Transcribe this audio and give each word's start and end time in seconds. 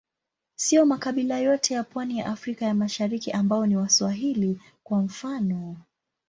Siyo 0.55 0.85
makabila 0.85 1.39
yote 1.39 1.73
ya 1.73 1.83
pwani 1.83 2.19
ya 2.19 2.25
Afrika 2.25 2.65
ya 2.65 2.73
Mashariki 2.73 3.31
ambao 3.31 3.65
ni 3.65 3.77
Waswahili, 3.77 4.59
kwa 4.83 5.01
mfano. 5.01 5.77